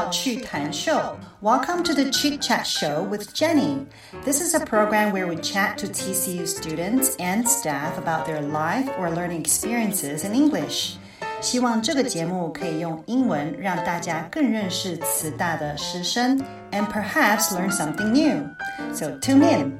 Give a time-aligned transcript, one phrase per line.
[0.00, 1.20] Show.
[1.42, 3.86] Welcome to the Chit Chat Show with Jenny.
[4.24, 8.88] This is a program where we chat to TCU students and staff about their life
[8.98, 10.96] or learning experiences in English.
[11.42, 16.38] 希望这个节目可以用英文让大家更认识慈大的师生
[16.72, 18.48] ，and perhaps learn something new.
[18.94, 19.78] So tune in.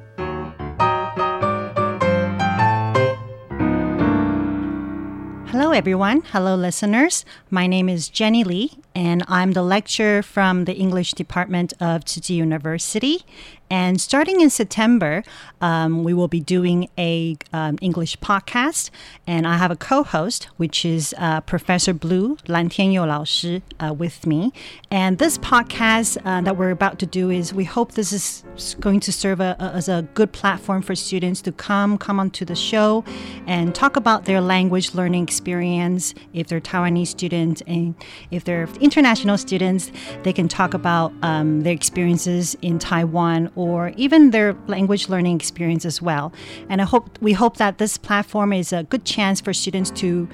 [5.51, 6.21] Hello, everyone.
[6.31, 7.25] Hello, listeners.
[7.49, 12.21] My name is Jenny Lee, and I'm the lecturer from the English department of Tzu
[12.21, 13.25] Chi University.
[13.71, 15.23] And starting in September,
[15.61, 18.89] um, we will be doing a um, English podcast,
[19.25, 23.93] and I have a co-host, which is uh, Professor Blue Lan Tianyou Lao Shi, uh,
[23.93, 24.51] with me.
[24.91, 28.99] And this podcast uh, that we're about to do is, we hope this is going
[28.99, 32.55] to serve a, a, as a good platform for students to come come onto the
[32.55, 33.05] show
[33.47, 36.13] and talk about their language learning experience.
[36.33, 37.95] If they're Taiwanese students and
[38.31, 39.91] if they're international students,
[40.23, 45.85] they can talk about um, their experiences in Taiwan or even their language learning experience
[45.85, 46.33] as well.
[46.69, 50.27] And I hope we hope that this platform is a good chance for students to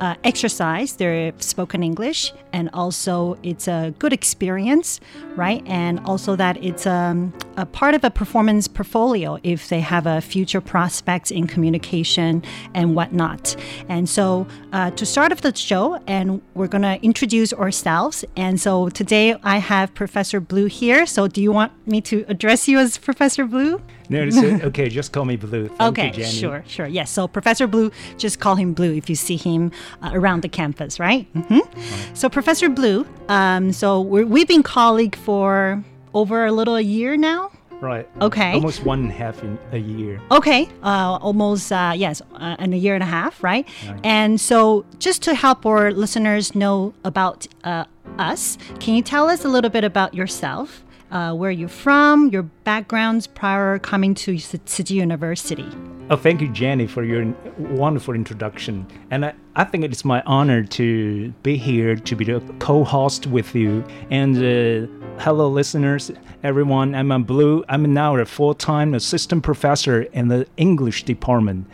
[0.00, 5.00] uh, exercise their spoken English, and also it's a good experience,
[5.36, 5.62] right?
[5.66, 10.20] And also that it's um, a part of a performance portfolio if they have a
[10.20, 12.42] future prospects in communication
[12.74, 13.56] and whatnot.
[13.88, 17.93] And so uh, to start off the show, and we're going to introduce ourselves.
[18.36, 21.06] And so today I have Professor Blue here.
[21.06, 23.80] So do you want me to address you as Professor Blue?
[24.08, 24.18] No,
[24.64, 24.88] okay.
[24.88, 25.68] Just call me Blue.
[25.68, 26.86] Thank okay, you, sure, sure.
[26.86, 27.10] Yes.
[27.10, 29.70] So Professor Blue, just call him Blue if you see him
[30.02, 31.32] uh, around the campus, right?
[31.34, 31.54] Mm-hmm.
[31.54, 32.16] Right.
[32.16, 33.06] So Professor Blue.
[33.28, 35.82] Um, so we have been colleague for
[36.12, 37.50] over a little a year now.
[37.80, 38.08] Right.
[38.20, 38.54] Okay.
[38.54, 40.20] Almost one and a half in a year.
[40.30, 40.68] Okay.
[40.82, 43.66] Uh, almost, uh, yes, uh, in a year and a half, right?
[43.86, 44.00] right?
[44.04, 47.84] And so, just to help our listeners know about uh,
[48.18, 50.84] us, can you tell us a little bit about yourself?
[51.14, 55.68] uh, where you're from, your backgrounds prior coming to Tzu Chi University.
[56.10, 58.86] Oh, thank you, Jenny, for your wonderful introduction.
[59.10, 63.54] And I, I think it's my honor to be here to be the co-host with
[63.54, 63.84] you.
[64.10, 64.86] And uh,
[65.20, 66.10] hello, listeners,
[66.44, 66.94] everyone.
[66.94, 67.64] I'm Blue.
[67.70, 71.66] I'm now a full time assistant professor in the English department.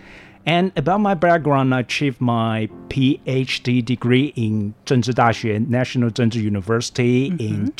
[0.47, 7.36] And about my background, I achieved my PhD degree in 政治大学 National 政治 University mm
[7.36, 7.41] -hmm.
[7.41, 7.72] in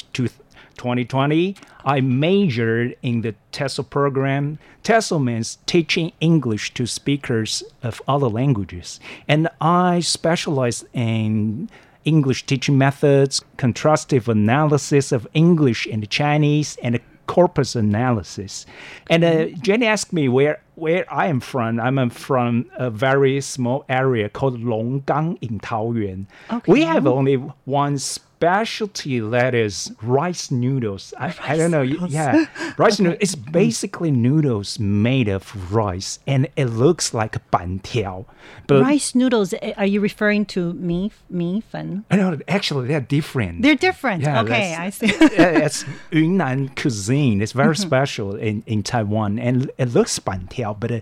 [0.77, 1.55] 2020.
[1.85, 4.59] I majored in the TESOL program.
[4.83, 11.69] TESOL means teaching English to speakers of other languages, and I specialized in
[12.05, 18.67] English teaching methods, contrastive analysis of English and Chinese, and corpus analysis.
[19.09, 21.79] And uh, Jenny asked me where where I am from.
[21.79, 26.27] I'm from a very small area called Longgang in Taoyuan.
[26.51, 26.73] Okay.
[26.73, 27.99] We have only one
[28.41, 31.13] specialty that is rice noodles.
[31.19, 31.85] I, rice I don't know.
[31.85, 32.11] Noodles.
[32.11, 32.47] Yeah,
[32.79, 33.03] rice okay.
[33.03, 33.19] noodles.
[33.21, 38.25] It's basically noodles made of rice, and it looks like a bantiao.
[38.67, 39.53] But rice noodles.
[39.61, 42.07] Eh, are you referring to mi mi fen?
[42.11, 43.61] No, actually, they're different.
[43.61, 44.23] They're different.
[44.23, 45.07] Yeah, okay, I see.
[45.11, 47.43] it's Yunnan cuisine.
[47.43, 47.83] It's very mm-hmm.
[47.83, 51.01] special in, in Taiwan, and it looks bantiao, but uh,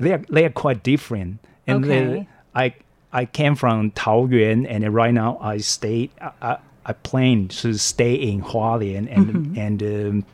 [0.00, 1.38] they are they are quite different.
[1.64, 2.26] And okay.
[2.56, 2.74] I
[3.12, 6.10] I came from Taoyuan, and right now I stay.
[6.20, 9.58] I, I plan to stay in Hualien and mm-hmm.
[9.58, 10.24] and um,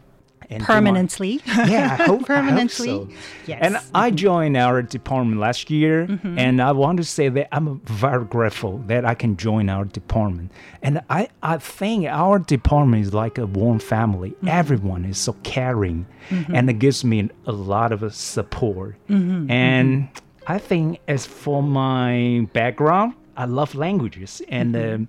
[0.50, 1.42] and Permanently.
[1.46, 2.88] yeah, I hope, Permanently.
[2.88, 3.16] I hope so.
[3.46, 3.58] Yes.
[3.60, 6.38] And I joined our department last year, Mhm.
[6.38, 10.50] and I want to say that I'm very grateful that I can join our department.
[10.82, 14.30] And I, I think our department is like a warm family.
[14.42, 14.48] Mhm.
[14.48, 16.50] Everyone is so caring, Mhm.
[16.54, 18.96] and it gives me a lot of support.
[19.10, 20.08] Mhm, And
[20.46, 25.08] I think as for my background, I love languages, and um,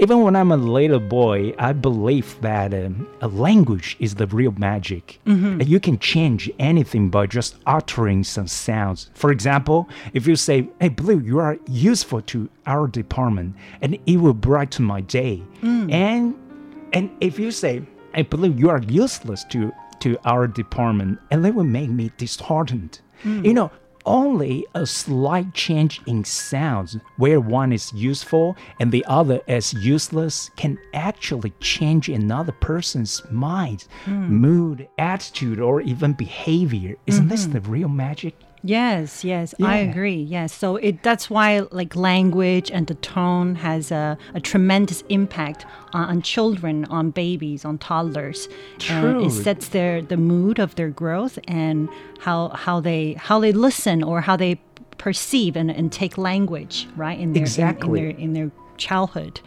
[0.00, 4.52] even when I'm a little boy, I believe that um, a language is the real
[4.58, 5.18] magic.
[5.26, 5.66] Mhm.
[5.66, 9.10] You can change anything by just uttering some sounds.
[9.14, 14.16] For example, if you say, "Hey, Blue, you are useful to our department," and it
[14.18, 15.42] will brighten my day.
[15.62, 15.90] Mm.
[15.92, 16.34] And
[16.92, 17.82] and if you say,
[18.14, 19.72] "Hey, Blue, you are useless to
[20.04, 23.00] to our department," and they will make me disheartened.
[23.24, 23.44] Mm.
[23.46, 23.70] You know,
[24.06, 30.50] only a slight change in sounds where one is useful and the other is useless
[30.56, 34.28] can actually change another person's mind, Mm.
[34.30, 36.96] mood, attitude, or even behavior.
[37.06, 37.52] Isn't this Mhm.
[37.52, 38.34] the real magic?
[38.62, 40.20] Yes, yes, I agree.
[40.22, 45.64] Yes, so it that's why like language and the tone has a, a tremendous impact
[45.94, 48.48] on, on children, on babies, on toddlers.
[48.88, 49.24] And True.
[49.26, 51.88] it sets their the mood of their growth and
[52.20, 54.60] how how they how they listen or how they
[54.98, 57.88] perceive and, and take language right in their in- Exactly.
[57.88, 59.40] in, their in their childhood.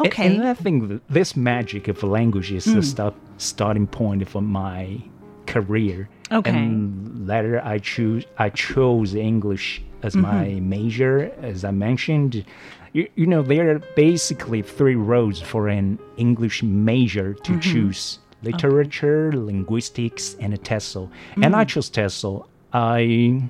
[0.00, 0.36] Okay.
[0.36, 2.84] And I think this magic of language is the Mm.
[2.84, 5.00] start, starting point for my
[5.46, 6.08] career.
[6.30, 6.50] Okay.
[6.50, 10.62] And later I choose I chose English as my Mhm.
[10.62, 12.44] major, as I mentioned.
[12.92, 17.60] You, you know, there are basically three roads for an English major to Mhm.
[17.60, 21.08] choose literature, linguistics, and a TESOL.
[21.42, 21.68] And I Mm.
[21.68, 22.46] chose TESOL.
[22.72, 23.42] I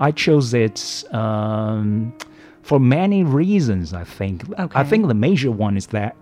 [0.00, 2.12] I chose it um,
[2.62, 3.92] for many reasons.
[3.94, 4.44] I think.
[4.74, 6.16] I think the major one is that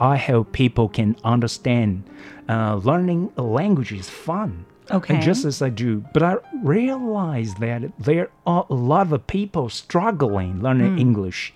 [0.00, 2.02] I help people can understand.
[2.48, 4.64] Uh, learning a language is fun.
[4.90, 5.14] Okay.
[5.14, 9.68] And just as I do, but I realize that there are a lot of people
[9.68, 11.00] struggling learning Mm.
[11.00, 11.54] English.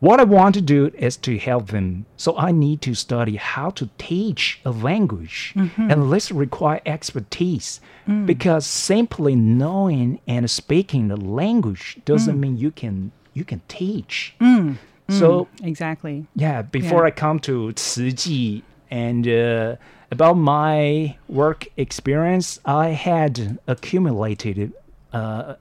[0.00, 2.06] What I want to do is to help them.
[2.16, 5.52] So I need to study how to teach a language.
[5.54, 5.90] Mhm.
[5.92, 8.24] And this require expertise Mm.
[8.24, 12.40] because simply knowing and speaking the language doesn't Mm.
[12.40, 14.34] mean you can you can teach.
[14.40, 14.76] Mm,
[15.08, 16.26] So mm, exactly.
[16.34, 19.76] yeah, before I come to 慈济 and uh,
[20.10, 24.72] about my work experience, I had accumulated
[25.12, 25.54] uh,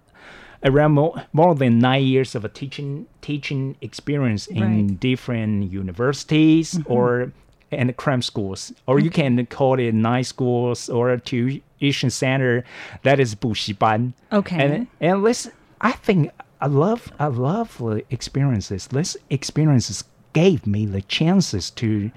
[0.63, 4.99] around more, more than nine years of a teaching teaching experience in right.
[4.99, 6.91] different universities mm-hmm.
[6.91, 7.31] or
[7.71, 9.03] and cram schools, or okay.
[9.03, 9.37] you mm-hmm.
[9.37, 12.63] can call it night schools or tuition center.
[13.03, 14.13] That is 补习班.
[14.31, 14.57] Okay.
[14.57, 15.49] And and let's.
[15.81, 17.79] I think I love I love
[18.09, 18.87] experiences.
[18.87, 20.03] These experiences
[20.33, 22.11] gave me the chances to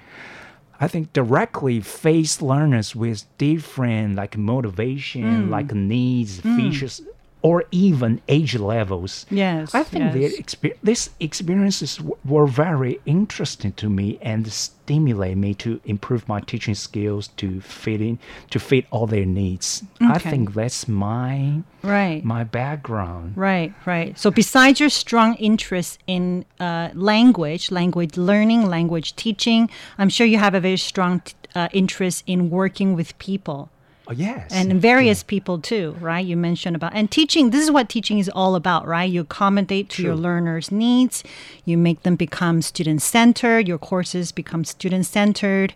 [0.82, 5.50] I think, directly face learners with different like motivation, Mm.
[5.50, 6.56] like needs, Mm.
[6.56, 7.00] features,
[7.42, 9.26] or even age levels.
[9.30, 9.74] Yes.
[9.74, 10.34] I think yes.
[10.38, 16.40] exper- these experiences w- were very interesting to me and stimulate me to improve my
[16.40, 18.18] teaching skills to fit in
[18.50, 19.82] to fit all their needs.
[20.00, 22.24] I think that's my Right.
[22.24, 23.36] my background.
[23.36, 24.16] Right, right.
[24.16, 29.68] So besides your strong interest in uh, language, language learning, language teaching,
[29.98, 33.68] I'm sure you have a very strong t- uh, interest in working with people.
[34.12, 34.50] Oh yes.
[34.52, 36.24] And various people too, right?
[36.24, 37.50] You mentioned about and teaching.
[37.50, 39.10] This is what teaching is all about, right?
[39.10, 41.24] You accommodate to your learners' needs.
[41.64, 43.66] You make them become student centered.
[43.66, 45.74] Your courses become student centered,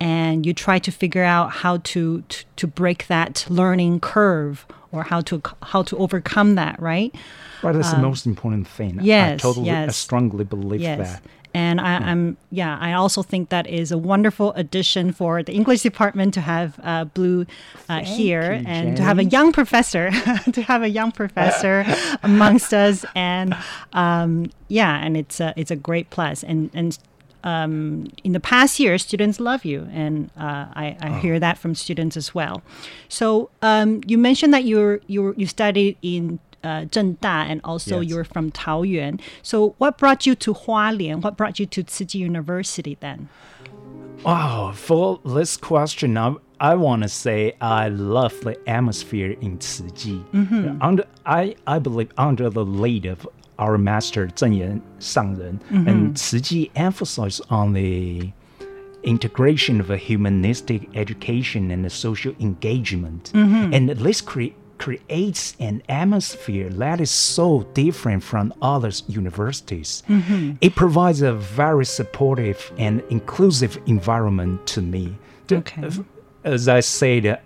[0.00, 5.04] and you try to figure out how to, to to break that learning curve or
[5.04, 7.14] how to how to overcome that, right?
[7.62, 8.98] Right, that's Um, the most important thing.
[9.00, 10.98] I yes, I strongly believe yes.
[10.98, 11.22] that.
[11.56, 15.80] And I, I'm, yeah, I also think that is a wonderful addition for the English
[15.80, 17.46] department to have uh, Blue
[17.88, 20.10] uh, here you, and to have a young professor,
[20.52, 21.86] to have a young professor
[22.22, 23.06] amongst us.
[23.14, 23.56] And
[23.94, 26.42] um, yeah, and it's a, it's a great plus.
[26.42, 26.98] And, and
[27.42, 31.74] um, in the past year, students love you, and uh, I, I hear that from
[31.74, 32.60] students as well.
[33.08, 38.10] So um, you mentioned that you're, you're you studied in uh, 政大, and also Yes.
[38.10, 39.20] you're from Taoyuan.
[39.42, 41.22] So what brought you to Hualien?
[41.22, 43.28] What brought you to Tzu University then?
[44.24, 50.18] Wow, for this question, I, I want to say I love the atmosphere in Chi.
[50.32, 50.78] Mhm.
[50.80, 55.86] Under, I, I believe under the lead of our master Zheng Yan Sangren, Mhm.
[55.88, 58.32] and Tzu Chi emphasizes on the
[59.02, 63.30] integration of a humanistic education and a social engagement.
[63.34, 63.72] Mhm.
[63.74, 70.02] And this cre- creates an atmosphere that is so different from other universities.
[70.08, 70.58] Mhm.
[70.60, 75.16] It provides a very supportive and inclusive environment to me.
[75.50, 75.88] Okay.
[76.44, 77.40] As I said,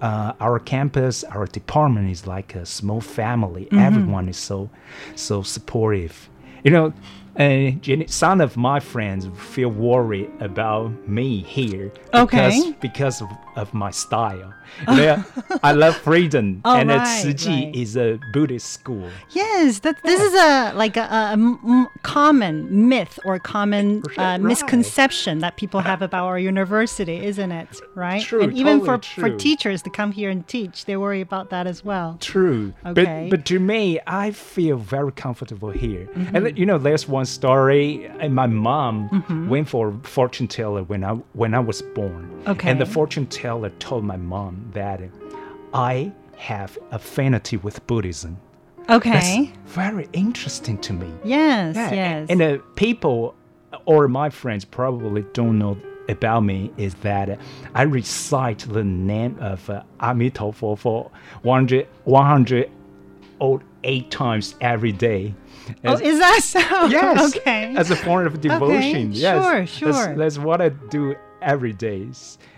[0.00, 3.64] uh, our campus, our department is like a small family.
[3.66, 3.78] Mm-hmm.
[3.78, 4.70] Everyone is so,
[5.14, 6.28] so supportive.
[6.64, 6.92] You know,
[7.36, 12.72] Jenny, some of my friends feel worried about me here because, Okay.
[12.80, 14.52] because of, of my style.
[14.86, 15.16] They-
[15.62, 17.74] I love freedom, Oh, and right, Tzu right.
[17.76, 19.08] is a Buddhist school.
[19.30, 24.40] Yes, that this is a like a, a m- common myth or common uh, Right.
[24.40, 27.68] misconception that people have about our university, isn't it?
[27.94, 28.22] Right?
[28.22, 29.38] True, and even for totally for true.
[29.38, 32.16] teachers to come here and teach, they worry about that as well.
[32.20, 32.72] True.
[32.84, 33.28] Okay.
[33.30, 36.06] But but to me, I feel very comfortable here.
[36.14, 36.36] Mm-hmm.
[36.36, 38.06] And you know, there's one story.
[38.20, 42.30] And my mom went for a fortune teller when I when I was born.
[42.46, 42.70] Okay.
[42.70, 45.00] And the fortune teller told my mom that
[45.74, 48.36] I have affinity with Buddhism.
[48.88, 49.10] Okay.
[49.10, 51.10] That's very interesting to me.
[51.24, 51.74] yes.
[51.76, 52.26] Yeah, Yes.
[52.30, 53.34] And uh, people
[53.84, 55.76] or my friends probably don't know
[56.08, 57.38] about me is that
[57.74, 61.10] I recite the name of uh, Amitabha for
[61.42, 65.34] 100, 108 times every day.
[65.84, 66.58] Oh, is that so?
[66.86, 67.36] yes.
[67.36, 67.74] okay.
[67.76, 69.12] As a form of devotion.
[69.12, 69.70] yes.
[69.70, 70.16] sure, sure.
[70.16, 72.08] That's, what I do every day.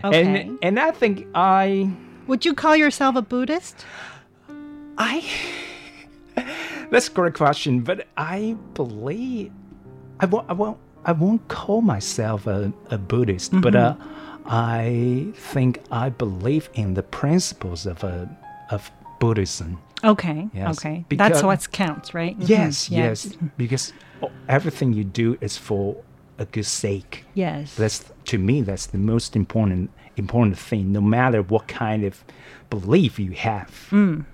[0.04, 0.42] Okay.
[0.42, 1.90] And, and I think I.
[2.26, 3.84] Would you call yourself a Buddhist?
[4.98, 5.24] I.
[6.90, 9.52] That's a great question, but I believe
[10.20, 10.48] I won't.
[10.48, 10.78] I won't.
[11.04, 14.18] I won't call myself a, a Buddhist, but uh, Mm-hmm.
[14.50, 18.28] I think I believe in the principles of a
[18.70, 19.78] of Buddhism.
[20.04, 20.48] Okay.
[20.54, 21.04] Yes, Okay.
[21.08, 22.38] because- That's what counts, right?
[22.38, 23.92] Mhm, Yes, yes, because
[24.48, 25.96] everything you do is for
[26.38, 27.24] a good sake.
[27.34, 27.74] Yes.
[27.74, 28.62] That's to me.
[28.62, 30.92] That's the most important important thing.
[30.92, 32.24] No matter what kind of
[32.70, 33.70] belief you have.
[33.90, 34.24] Mm,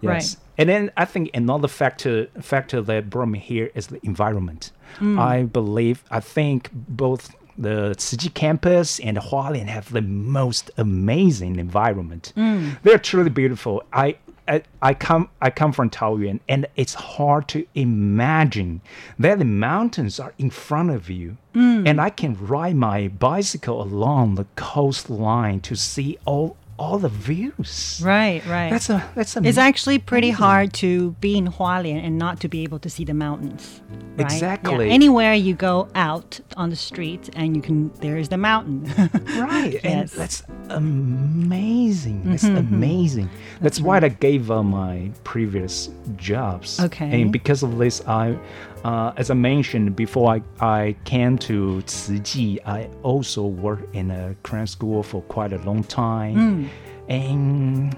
[0.00, 0.08] Yes.
[0.10, 0.36] right.
[0.58, 4.72] And then I think another factor factor that brought me here is the environment.
[4.98, 5.18] Mm.
[5.18, 12.32] I believe I think both the Tzu campus and Hualien have the most amazing environment.
[12.36, 12.78] Mm.
[12.84, 13.82] They're truly beautiful.
[13.92, 14.16] I,
[14.48, 18.80] I I come I come from Taoyuan and it's hard to imagine
[19.18, 21.88] that the mountains are in front of you Mm.
[21.88, 28.00] and I can ride my bicycle along the coastline to see all all the views.
[28.04, 28.70] Right, right.
[28.70, 32.48] That's a that's a It's actually pretty hard to be in Hualien and not to
[32.48, 33.80] be able to see the mountains.
[33.90, 33.98] right?
[34.18, 34.90] Yeah, Exactly.
[34.90, 38.84] Anywhere you go out on the street and you can, there is the mountain.
[39.38, 40.12] right and Yes.
[40.12, 42.72] that's amazing that's Mhm, mhm.
[42.74, 43.28] amazing
[43.60, 47.10] that's why i gave up my previous jobs Okay.
[47.22, 48.36] and because of this i
[48.84, 54.34] uh, as i mentioned before i, I came to Tzu i also worked in a
[54.42, 56.68] cram school for quite a long time Mm.
[57.08, 57.96] and,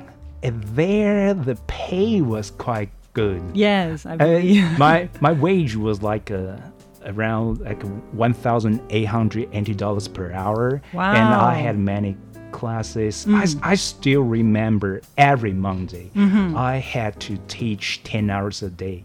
[0.74, 6.56] there the pay was quite good yes, I uh, my my wage was like uh,
[7.04, 7.82] around like
[8.12, 12.16] one thousand eight hundred eighty dollars per hour, and I had many
[12.52, 13.26] classes.
[13.26, 13.34] Mm.
[13.34, 16.56] I s I still remember every Monday Mhm.
[16.56, 19.04] I had to teach ten hours a day.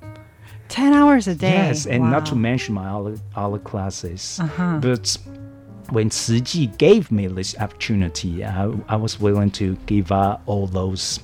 [0.75, 1.51] 10 hours a day.
[1.53, 4.39] Yes, and not to mention my other other classes.
[4.41, 4.79] Uh-huh.
[4.81, 5.17] But
[5.95, 11.19] when Tzu gave me this opportunity, I, I was willing to give up all those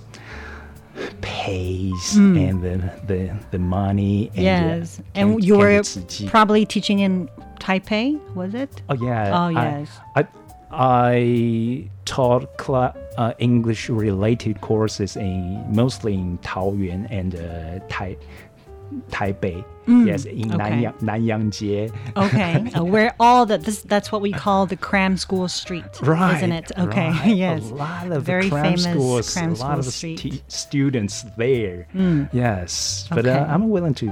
[1.21, 2.49] pays Mm.
[2.49, 2.77] and the,
[3.07, 4.29] the the money.
[4.35, 5.01] And, uh, Yes.
[5.15, 5.81] and you were
[6.27, 7.29] probably teaching in
[7.59, 8.81] Taipei, was it?
[8.89, 9.37] Oh yeah.
[9.37, 9.89] Oh, yes.
[10.15, 10.27] I
[10.73, 18.15] I taught cla- uh, English related courses in mostly in Taoyuan and uh, Tai
[19.09, 19.63] Taipei.
[19.87, 20.83] Mm, yes, in okay.
[20.83, 22.71] Nanyang Nanyang Okay.
[22.79, 26.51] uh, where all the this that's what we call the cram school street, Right, isn't
[26.51, 26.71] it?
[26.77, 27.09] Okay.
[27.09, 27.35] right.
[27.35, 27.69] yes.
[27.71, 31.87] A lot of very cram famous schools, cram a lot of stu- students there.
[31.95, 32.29] Mm.
[32.31, 33.37] Yes, but Okay.
[33.37, 34.07] uh, I'm willing to.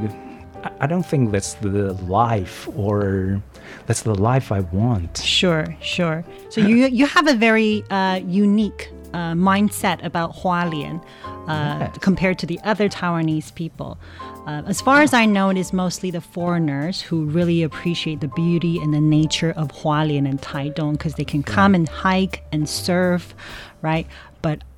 [0.64, 3.40] I- I don't think that's the life or
[3.86, 5.18] that's the life I want.
[5.24, 6.26] Sure, sure.
[6.50, 11.04] So you you have a very uh, unique uh, mindset about Hualien
[11.48, 11.98] uh, Yes.
[12.00, 13.98] compared to the other Taiwanese people.
[14.46, 18.28] Uh, as far as I know, it is mostly the foreigners who really appreciate the
[18.30, 22.68] beauty and the nature of Hualien and Taidong because they can come and hike and
[22.68, 23.34] surf,
[23.82, 24.08] right?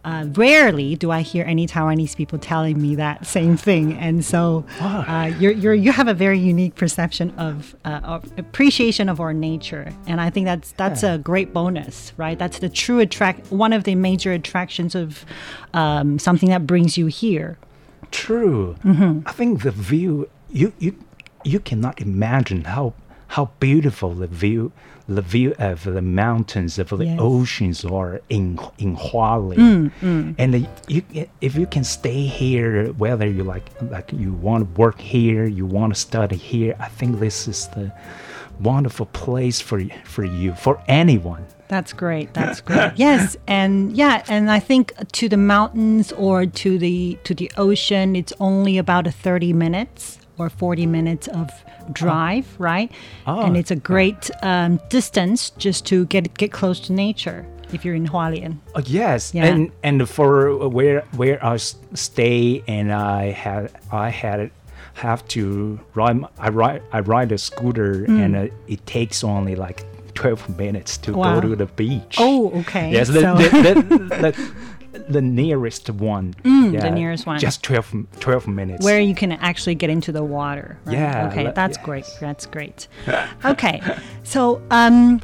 [0.03, 4.65] Uh, rarely do I hear any Taiwanese people telling me that same thing, and so
[4.79, 9.33] uh, you're, you're, you have a very unique perception of, uh, of appreciation of our
[9.33, 12.37] nature, and I think that's that's a great bonus, right?
[12.37, 15.23] That's the true attract one of the major attractions of
[15.73, 17.57] um, something that brings you here.
[18.09, 18.75] True.
[18.83, 19.27] Mm-hmm.
[19.27, 20.97] I think the view you you
[21.43, 22.93] you cannot imagine how
[23.27, 24.71] how beautiful the view
[25.15, 27.19] the view of the mountains of the Yes.
[27.19, 29.57] oceans are in in Hualien.
[29.57, 30.35] Mm, mm.
[30.37, 31.01] And you
[31.41, 35.65] if you can stay here, whether you like like you want to work here, you
[35.65, 37.91] want to study here, I think this is the
[38.59, 41.45] wonderful place for for you for anyone.
[41.67, 42.33] That's great.
[42.33, 42.91] That's great.
[42.97, 48.15] yes, and yeah, and I think to the mountains or to the to the ocean,
[48.15, 51.49] it's only about a thirty minutes or forty minutes of
[51.93, 52.63] drive, oh.
[52.63, 52.91] right?
[53.27, 57.85] Oh, and it's a great um, distance just to get get close to nature if
[57.85, 58.57] you're in Hualien.
[58.75, 59.45] Uh, yes, yeah.
[59.45, 64.51] and and for where where I stay, and I had I had
[64.93, 68.19] have to ride I ride I ride a scooter, mm.
[68.23, 71.39] and uh, it takes only like 12 minutes to wow.
[71.39, 72.17] go to the beach.
[72.19, 72.91] Oh, okay.
[72.91, 73.35] Yes, the, so.
[73.35, 73.73] the,
[74.09, 74.51] the,
[74.91, 76.33] the, nearest one.
[76.43, 77.39] Mm, yeah, the nearest one.
[77.39, 78.83] Just 12, 12 minutes.
[78.83, 80.77] Where you can actually get into the water.
[80.85, 80.93] Right?
[80.93, 81.29] Yeah.
[81.31, 81.85] Okay, that's yes.
[81.85, 82.05] great.
[82.19, 82.87] That's great.
[83.45, 83.81] okay,
[84.23, 85.21] so um,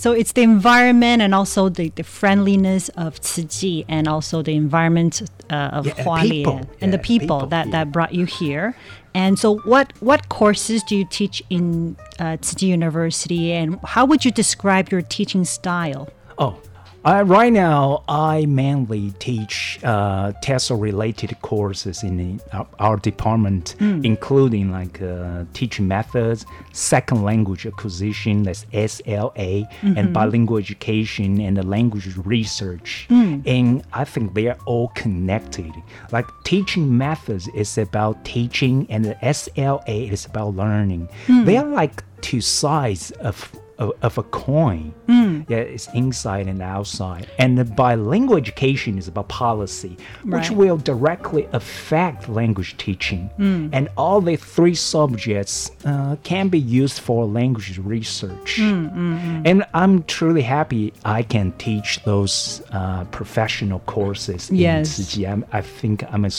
[0.00, 5.22] so it's the environment and also the, the friendliness of Chi and also the environment
[5.50, 7.72] uh, of yeah, Hualien and yeah, the people, people that, yeah.
[7.72, 8.74] that brought you here.
[9.12, 14.24] And so, what what courses do you teach in uh, Tzu University, and how would
[14.24, 16.08] you describe your teaching style?
[16.38, 16.60] Oh,
[17.04, 24.04] uh, right now, I mainly teach uh, TESOL-related courses in our, our department, mm.
[24.04, 29.96] including like uh, teaching methods, second language acquisition, that's SLA, mm-hmm.
[29.96, 33.06] and bilingual education and the language research.
[33.08, 33.42] Mm.
[33.46, 35.72] And I think they are all connected.
[36.12, 41.08] Like teaching methods is about teaching, and the SLA is about learning.
[41.26, 41.46] Mm.
[41.46, 44.94] They are like two sides of of, of a coin.
[45.08, 45.48] Mm.
[45.48, 47.28] Yeah, it's inside and outside.
[47.38, 53.30] And the bilingual education is about policy, which will directly affect language teaching.
[53.38, 53.70] Mm.
[53.72, 58.56] And all the three subjects uh, can be used for language research.
[58.58, 64.98] Mm, and I'm truly happy I can teach those uh, professional courses yes.
[64.98, 65.30] in Chi.
[65.30, 66.30] I'm, think I'm a,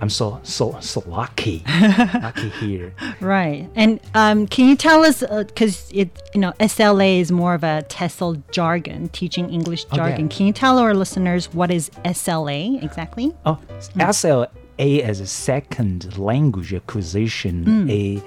[0.00, 1.62] I'm so so so lucky,
[2.22, 2.94] lucky here.
[3.20, 3.68] Right.
[3.74, 7.62] And um, can you tell us because uh, it you know SLA is more of
[7.62, 10.26] a TESOL jargon, teaching English jargon.
[10.26, 10.36] Okay.
[10.36, 13.32] Can you tell our listeners what is SLA exactly?
[13.46, 14.48] Oh, mm.
[14.78, 17.90] SLA as a second language acquisition, mm.
[17.90, 18.22] a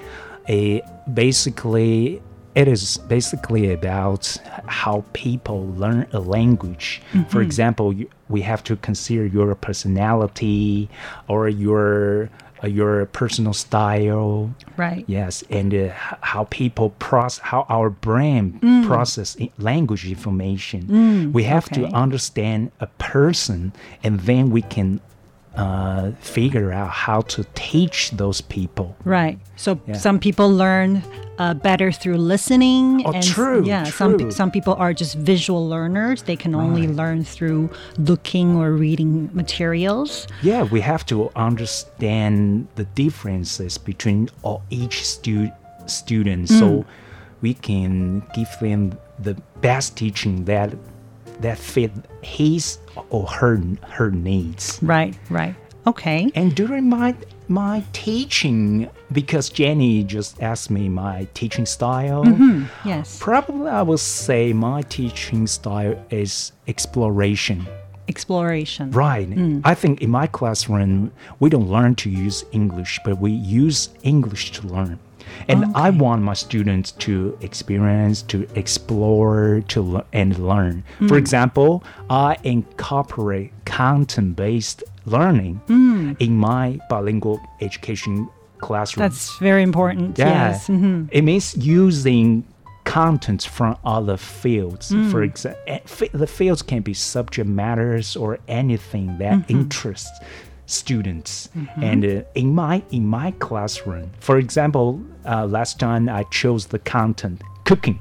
[0.49, 0.81] a
[1.13, 2.21] basically
[2.55, 4.35] it is basically about
[4.65, 7.01] how people learn a language.
[7.11, 7.29] Mm-hmm.
[7.29, 7.93] For example,
[8.29, 10.89] we have to consider your personality
[11.27, 12.31] or your
[12.63, 14.53] uh, your personal style.
[14.77, 15.05] Right.
[15.07, 15.89] Yes, and uh,
[16.21, 18.85] how people process, how our brain mm.
[18.85, 20.83] process language information.
[20.83, 21.81] Mm, we have okay.
[21.81, 24.99] to understand a person, and then we can
[25.57, 28.95] uh, figure out how to teach those people.
[29.03, 29.39] Right.
[29.55, 29.95] So yeah.
[29.95, 31.03] some people learn
[31.39, 33.03] uh, better through listening.
[33.05, 33.65] Oh, and true.
[33.65, 33.83] Yeah.
[33.83, 33.91] True.
[33.91, 36.23] Some some people are just visual learners.
[36.23, 36.95] They can only right.
[36.95, 40.27] learn through looking or reading materials.
[40.41, 45.51] Yeah, we have to understand the differences between all, each stu-
[45.87, 46.59] student, mm.
[46.59, 46.85] so
[47.41, 50.73] we can give them the best teaching that
[51.41, 51.91] that fit
[52.27, 54.79] his or her her needs.
[54.81, 55.55] Right, right.
[55.87, 56.29] Okay.
[56.35, 57.15] And during my
[57.47, 62.25] my teaching, because Jenny just asked me my teaching style.
[62.25, 62.87] Mm-hmm.
[62.87, 63.17] Yes.
[63.21, 67.65] Probably I will say my teaching style is exploration.
[68.09, 68.91] Exploration.
[68.91, 69.29] Right.
[69.29, 69.61] Mm.
[69.63, 74.51] I think in my classroom we don't learn to use English, but we use English
[74.53, 74.99] to learn.
[75.47, 75.73] And okay.
[75.75, 80.83] I want my students to experience, to explore, to and learn.
[80.99, 81.09] Mm.
[81.09, 86.15] For example, I incorporate content-based learning mm.
[86.19, 89.03] in my bilingual education classroom.
[89.03, 90.17] That's very important.
[90.17, 90.49] Yeah.
[90.49, 90.67] Yes.
[90.67, 91.05] Mm-hmm.
[91.11, 92.45] It means using
[92.83, 94.91] content from other fields.
[94.91, 95.11] Mm.
[95.11, 95.79] For example, eh,
[96.13, 99.51] the fields can be subject matters or anything that mm-hmm.
[99.51, 100.19] interests
[100.67, 101.83] students mm-hmm.
[101.83, 106.79] and uh, in my in my classroom for example uh, last time i chose the
[106.79, 107.99] content cooking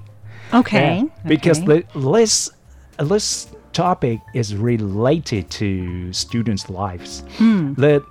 [0.53, 1.85] okay, uh, because okay.
[1.95, 2.51] the this
[2.99, 7.75] this topic is related to students lives mm.
[7.77, 8.05] the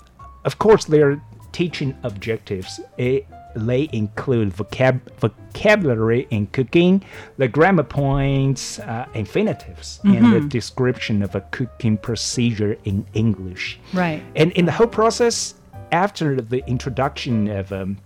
[0.46, 7.04] of course their teaching objectives it, they include vocab vocabulary in cooking,
[7.38, 10.18] the grammar points, uh, infinitives, mm-hmm.
[10.18, 10.48] and the mm-hmm.
[10.50, 13.80] description of a cooking procedure in English.
[13.94, 14.22] Right.
[14.36, 15.56] And in the whole process,
[15.92, 17.98] after the introduction of um,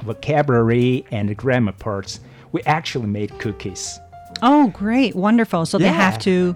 [0.00, 2.20] vocabulary and the grammar parts,
[2.52, 3.98] we actually made cookies.
[4.42, 5.14] Oh, great.
[5.14, 5.66] Wonderful.
[5.66, 5.90] So yeah.
[5.90, 6.54] they have to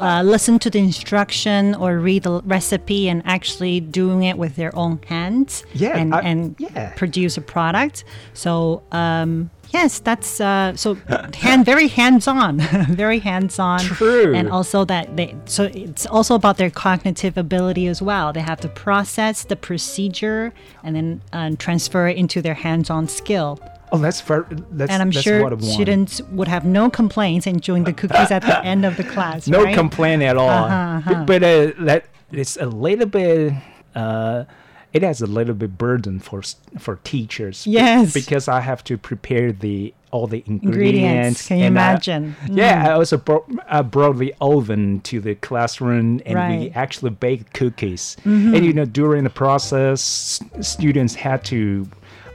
[0.00, 4.74] uh, listen to the instruction or read the recipe and actually doing it with their
[4.76, 6.92] own hands yeah, and, I, and yeah.
[6.94, 8.04] produce a product.
[8.32, 10.96] So, um, yes, that's uh, so
[11.34, 13.80] hand very hands on, very hands on.
[13.80, 14.34] True.
[14.34, 18.32] And also that they so it's also about their cognitive ability as well.
[18.32, 23.08] They have to process the procedure and then uh, transfer it into their hands on
[23.08, 23.60] skill.
[23.92, 24.44] Oh, that's very.
[24.70, 25.64] That's, and I'm that's sure what I want.
[25.66, 29.48] students would have no complaints enjoying the cookies at the end of the class.
[29.48, 29.74] no right?
[29.74, 30.48] complaint at all.
[30.48, 30.74] Uh-huh,
[31.10, 31.24] uh-huh.
[31.24, 33.52] But uh, that it's a little bit.
[33.94, 34.44] Uh,
[34.92, 36.42] it has a little bit burden for
[36.78, 37.66] for teachers.
[37.66, 38.12] Yes.
[38.12, 40.66] because I have to prepare the all the ingredients.
[40.66, 42.34] Ingredients, can you and I- imagine?
[42.48, 42.88] yeah, Mm.
[42.88, 48.16] I also brought, I brought the oven to the classroom, and we actually baked cookies.
[48.24, 48.56] Mhm.
[48.56, 51.86] And you know, during the process, students had to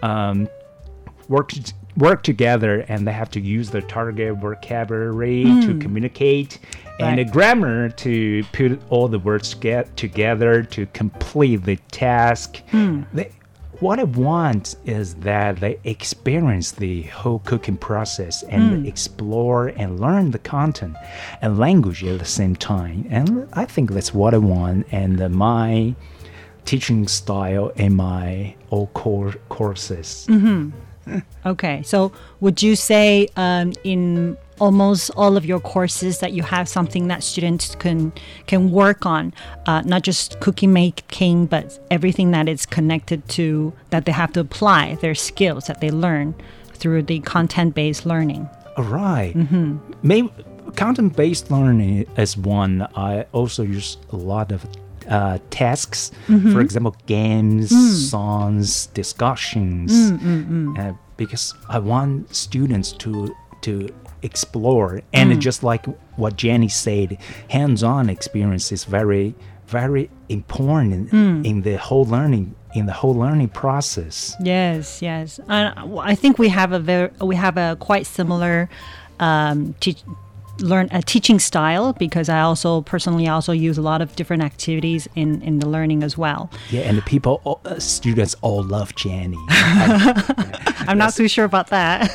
[0.04, 0.48] um,
[1.30, 1.52] work
[1.98, 5.80] work together, and they have to use their target vocabulary to Mm.
[5.82, 6.60] communicate,
[7.00, 7.32] and the Right.
[7.32, 12.58] grammar to put all the words get together to complete the task.
[12.72, 13.04] Hmm.
[13.14, 13.30] They,
[13.80, 18.88] what I want is that they experience the whole cooking process and Mm.
[18.88, 20.96] explore and learn the content
[21.42, 23.06] and language at the same time.
[23.10, 24.86] And I think that's what I want.
[24.92, 25.96] And uh, my
[26.66, 30.26] teaching style in my all core courses.
[30.28, 30.72] hmm
[31.46, 36.68] Okay, so would you say um, in almost all of your courses that you have
[36.68, 38.12] something that students can
[38.48, 39.34] can work on,
[39.68, 44.40] uh, not just cookie making, but everything that is connected to that they have to
[44.40, 46.34] apply their skills that they learn
[46.74, 48.50] through the content-based learning.
[48.78, 49.34] All right.
[49.36, 49.80] Mhm.
[50.04, 50.30] Maybe
[50.76, 52.88] content-based learning is one.
[52.96, 54.66] I also use a lot of
[55.10, 56.12] uh, tasks.
[56.28, 56.52] Mhm.
[56.54, 58.10] For example, games, Mm.
[58.10, 59.92] songs, discussions.
[59.94, 60.80] Mm, mm, mm.
[60.80, 63.90] Uh, because I want students to to
[64.22, 65.86] explore, and just like
[66.18, 67.18] what Jenny said,
[67.50, 69.36] hands-on experience is very
[69.68, 74.36] very important in, in the whole learning in the whole learning process.
[74.44, 75.40] Yes, yes.
[75.48, 75.74] And
[76.12, 78.70] I think we have a very we have a quite similar
[79.20, 80.04] um, teach,
[80.60, 85.08] learn a teaching style because I also personally also use a lot of different activities
[85.16, 86.50] in in the learning as well.
[86.70, 89.38] Yeah, and the people, all, uh, students all love Jenny.
[89.50, 92.12] I'm not too sure about that.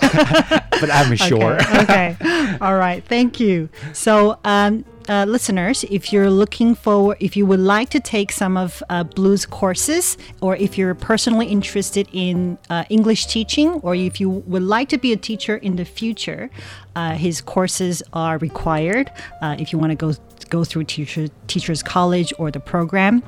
[0.80, 1.60] but I'm sure.
[1.60, 2.16] Okay.
[2.20, 2.56] okay.
[2.60, 3.04] All right.
[3.04, 3.68] Thank you.
[3.92, 8.56] So, um, uh, listeners, if you're looking for, if you would like to take some
[8.56, 14.20] of uh, Blue's courses, or if you're personally interested in uh, English teaching, or if
[14.20, 16.48] you would like to be a teacher in the future,
[16.94, 19.10] uh, his courses are required.
[19.42, 20.14] Uh, if you want to go
[20.48, 23.22] go through teacher teachers college or the program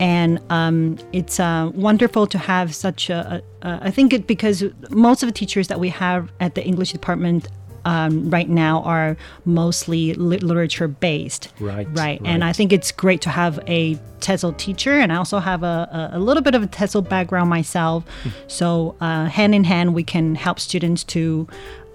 [0.00, 4.64] and um, it's uh, wonderful to have such a, a, a I think it because
[4.90, 7.48] most of the teachers that we have at the English department
[7.84, 11.48] um, right now are mostly lit- literature based.
[11.60, 12.20] Right, Right.
[12.24, 12.44] And.
[12.44, 16.18] I think it's great to have a TESOL teacher, and I also have a, a,
[16.18, 18.04] a little bit of a TESOL background myself.
[18.46, 21.46] so uh, hand in hand, we can help students to.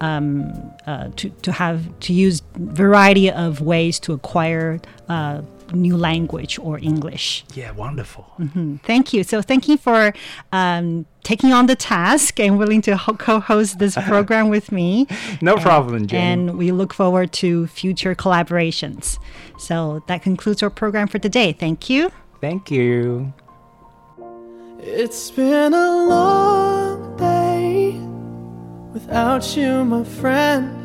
[0.02, 0.52] Um,
[0.86, 5.42] uh, to, to have to use variety of ways to acquire uh,
[5.74, 7.44] new language or English.
[7.54, 8.26] Yeah, wonderful.
[8.40, 8.80] Mhm.
[8.84, 9.24] Thank you.
[9.24, 10.14] So thank you for
[10.52, 15.08] um, taking on the task and willing to ho- co-host this program with me.
[15.42, 16.24] No And- problem, Jenny.
[16.24, 19.18] And we look forward to future collaborations.
[19.58, 21.52] So that concludes our program for today.
[21.54, 22.12] Thank you.
[22.42, 23.34] Thank you.
[24.80, 27.98] It's been a long day
[28.94, 30.85] without you, my friend.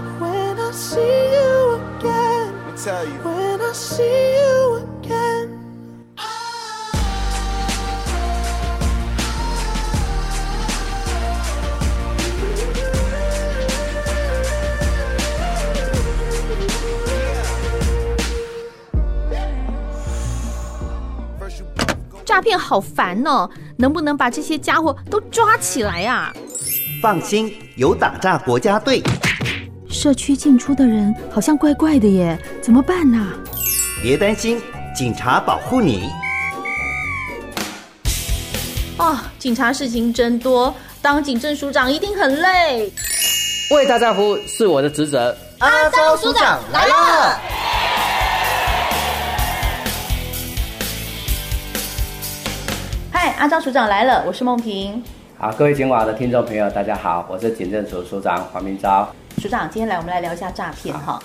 [0.71, 2.53] I see you again.
[2.55, 3.19] Let me tell you.
[3.25, 5.57] When I see you again.
[22.23, 26.31] 诈骗好烦哦，能不能把这些家伙都抓起来啊？
[27.01, 29.03] 放心，有打诈国家队。
[30.01, 33.23] 社区进出的人好像怪怪的耶，怎么办呢？
[34.01, 34.59] 别担心，
[34.95, 36.09] 警察保护你。
[38.97, 42.91] 哦，警察事情真多，当警政署长一定很累。
[43.69, 45.37] 为大家服务是我的职责。
[45.59, 47.39] 阿昭署长来了。
[53.11, 55.03] 嗨，阿昭署长来了，我是梦萍。
[55.37, 59.07] 好，各位警网的听众朋友，大家好，我是警政署署长黄明昭。
[59.37, 61.21] 署长，今天来我们来聊一下诈骗哈。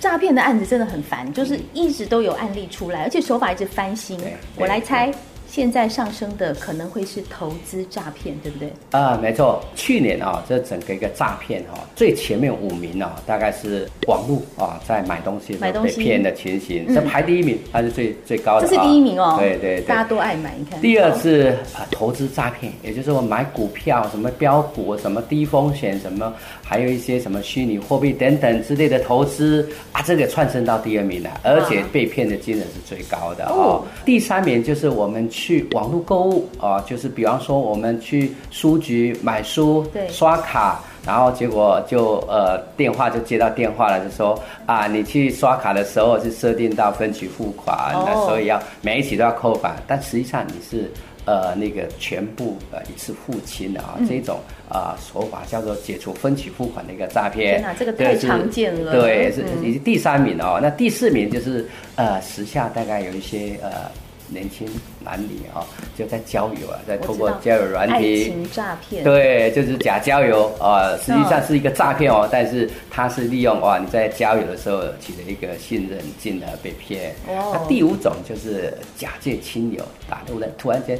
[0.00, 4.20] 诈骗的案子真的很烦，就是一直都有案例出来，而且手法一直翻新。
[4.56, 5.12] 我来猜。
[5.50, 8.70] 现在上升的可能会是投资诈骗，对不对？
[8.90, 9.64] 啊，没错。
[9.74, 18.68] 去年啊，这整个一个诈骗哈，最前面五名啊，大概是网络啊，在买东西被骗的情形，这排第一名，它是最最高的。
[18.68, 19.36] 这是第一名哦。
[19.40, 20.78] 对对，大家都爱买，你看。
[20.82, 26.32] 第二是啊，投资诈骗，也就是我买股票，什么标股，什么低风险，什么
[26.62, 33.82] 还有一些什么虚拟货币等等之类的投资啊，这个窜升到第二名了，而且被骗的金额是最高的哦。
[34.04, 35.26] 第三名就是我们。
[35.38, 50.90] 去网络购物啊，就是比方说我们去书局买书，对，刷卡，然后结果就呃电话就接到电话了，就说啊，你去刷卡的时候是设定到分期付款，那所以要每一期都要扣款，但实际上你是
[51.24, 57.60] 呃那个全部呃一次付清的啊，这种啊手法叫做解除分期付款的一个诈骗。
[57.60, 58.90] 天哪，这个太常见了。
[58.90, 63.88] 对，是已经第三名哦，那第四名就是呃时下大概有一些呃。
[64.28, 64.68] 年轻
[65.00, 77.14] 男女啊，就在交友啊，在通过交友软体，爱情诈骗，对，就是假交友啊，实际上是一个诈骗哦，但是他是利用哇，你在交友的时候取得一个信任，进而被骗。
[77.26, 80.98] 哦，那第五种就是假借亲友打突然突然间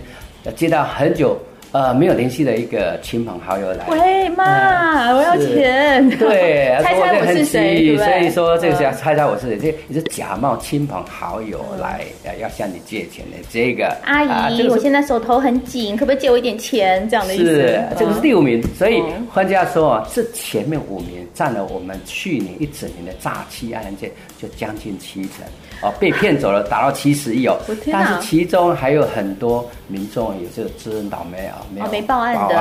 [0.57, 1.39] 接到很久。
[1.73, 12.07] 呃，没有联系的一个亲朋好友来，喂妈，我要钱，对， 猜猜我是谁，所以说这个是要猜猜我是谁，这你是假冒亲朋好友来
[12.41, 17.07] 要向你借钱的这个阿姨，我现在手头很紧，可不可以借我一点钱？
[17.11, 25.45] 这样的意思，是这个是第五名，所以换句话说啊，这前面五名占了我们去年一整年的诈欺案件就将近七成。
[25.81, 27.57] 哦，被骗走了，达到七十亿哦，
[27.93, 32.59] 但是其中还有很多民众也是知人倒霉啊，没有报案的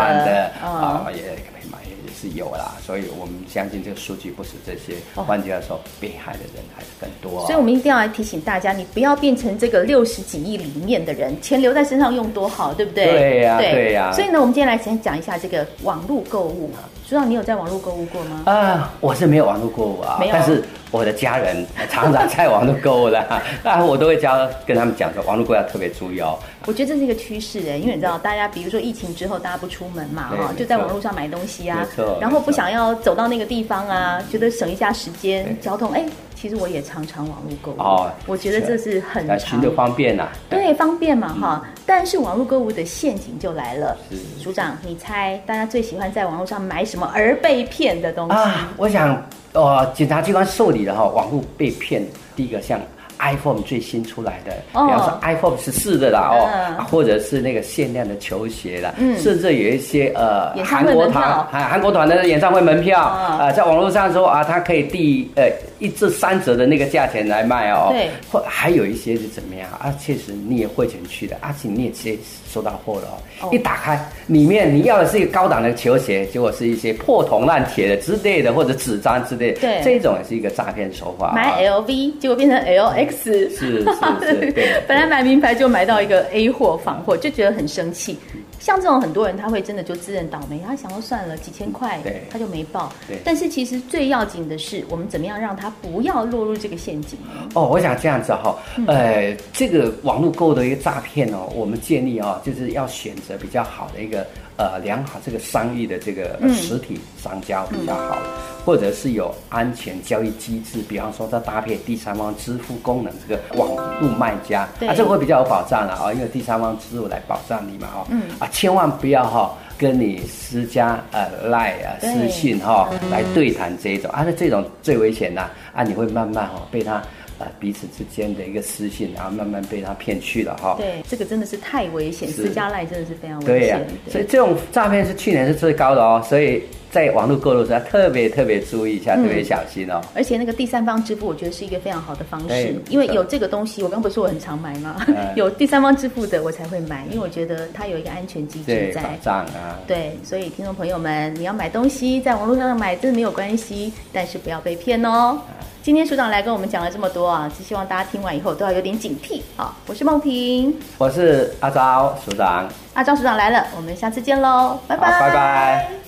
[0.62, 1.78] 啊，也没买。
[2.20, 7.46] 是有啦，所以我们相信这个数据不是这些，换句话说，被害的人还是更多。
[7.46, 13.06] 所以我们一定要来提醒大家，你不要变成这个六十几亿里面的人，钱留在身上用多好，对不对？
[13.06, 14.12] 对呀，对呀。
[14.14, 16.72] 所以呢，我们今天来先讲一下这个网络购物。
[17.08, 18.42] 知道你有在网络购物过吗？
[18.46, 23.20] 啊，我是没有网络购物啊，但是我的家人常常在网络购物的，
[23.64, 26.38] 啊，我都会教跟他们讲说，网络购物要特别注意哦。
[26.66, 31.86] 我觉得这是一个趋势哎，因为你知道，大家比如说疫情之后，大家不出门嘛，哈，就在网络上买东西啊，
[32.22, 36.06] 然后不想要走到那个地方啊，觉得省一下时间，交通哎。
[36.40, 41.66] 其实我也常常网络购物哦，我觉得这是很行就方便呐，对，方便嘛哈。
[41.86, 43.98] 但是网络购物的陷阱就来了，
[44.40, 48.36] 组长，你猜大家最喜欢在网络上买什么而被骗的东西？
[48.36, 48.70] 啊？
[48.78, 49.20] 我想，
[49.54, 52.80] 呃，检察机关受理的哈，网络被骗，第一个像。
[53.20, 69.94] iPhone 最新出来的，比方说 iPhone 十四的啦哦，或者是那个限量的球鞋啦，甚至有一些呃韩国团韩韩国团的演唱会门票啊，在网络上说啊，它可以第呃一至三折的那个价钱来卖哦，对，或还有一些是怎么样啊？
[70.00, 72.18] 确实你也汇钱去的，而且你也直接
[72.52, 73.08] 收到货了
[73.42, 81.34] 哦，一打开里面你要的是一个高档的球鞋，结果是一些破铜烂铁的之类的或者纸张之类的，对，这种也是一个诈骗手法。
[81.34, 83.24] 买 LV 结果变成 LX。
[83.24, 84.54] 是是是，
[84.88, 88.18] 本来买名牌就买到一个 A 货仿货，就觉得很生气。
[88.60, 92.92] 像这种很多人，他会真的就自认倒霉，他想要算了几千块，他就没报。
[93.24, 97.18] 但是其实最要紧的是，我们怎么样让他不要落入这个陷阱？
[97.54, 104.26] 哦，我想这样子哈，呃，这个网络购的一个诈骗哦，我们建议啊，就是要选择比较好的一个。
[104.58, 108.18] 呃，良好这个商业的这个实体商家比较好，
[108.66, 113.70] 或者是有安全交易机制，比方说它搭配第三方支付功能，这个网
[114.02, 118.08] 络卖家啊，这个会比较有保障了啊，因为第三方支付来保障你嘛哦，
[118.40, 125.42] 啊，千万不要哈跟你私家呃赖啊私信哈来对谈这一种啊，那这种最危险的
[125.72, 127.00] 啊，你会慢慢哈被他。
[127.40, 130.76] 呃彼此之间的一个私信，然后慢慢被他骗去了哈。
[130.78, 134.14] 对，这个真的是太危险，是私家赖真的是非常危对呀、险。
[134.14, 140.02] 所以这种诈骗是去年是最高的哦，所以在网络购入时要特别特别注意一下，嗯特别小心哦。
[140.16, 144.96] 而且那个第三方支付，我觉得是一个非常好的方式，因为有这个东西，我刚不是说我很常买吗？
[145.08, 149.10] 嗯有第三方支付的我才会买，因为我觉得它有一个安全机制，在保。
[149.22, 155.40] 障啊，对，所以听众朋友们，你要买东西在网络上买真的没有关系，但是不要被骗哦。
[155.84, 159.76] 今天署长来跟我们讲了这么多啊，只希望大家听完以后都要有点警惕啊。
[159.88, 166.07] 我是梦萍，我是阿昭署长，阿昭署长来了，我们下次见喽，拜拜，拜拜。